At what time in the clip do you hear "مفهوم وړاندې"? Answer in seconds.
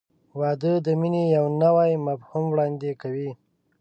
2.07-2.91